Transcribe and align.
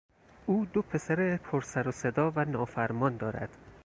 او 0.45 0.65
دو 0.73 0.81
پسر 0.81 1.37
پر 1.37 1.61
سر 1.61 1.87
و 1.87 1.91
صدا 1.91 2.31
و 2.31 2.45
نافرمان 2.45 3.17
دارد. 3.17 3.57